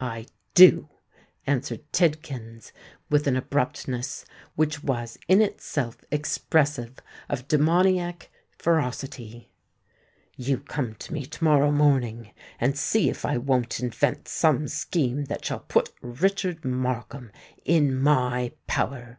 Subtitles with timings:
[0.00, 0.24] "I
[0.54, 0.88] do,"
[1.46, 2.72] answered Tidkins,
[3.10, 9.50] with an abruptness which was in itself expressive of demoniac ferocity.
[10.34, 15.26] 'You come to me to morrow morning; and see if I won't invent some scheme
[15.26, 17.30] that shall put Richard Markham
[17.66, 19.14] in my power.